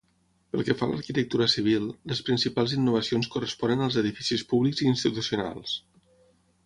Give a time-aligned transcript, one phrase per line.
[0.53, 5.77] Pel que fa a l'arquitectura civil, les principals innovacions corresponen als edificis públics i institucionals.